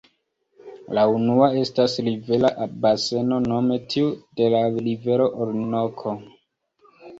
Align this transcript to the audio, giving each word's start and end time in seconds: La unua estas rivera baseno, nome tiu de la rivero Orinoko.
La 0.97 1.01
unua 1.15 1.49
estas 1.63 1.97
rivera 2.07 2.51
baseno, 2.87 3.39
nome 3.53 3.79
tiu 3.95 4.09
de 4.41 4.51
la 4.57 4.65
rivero 4.81 5.31
Orinoko. 5.47 6.19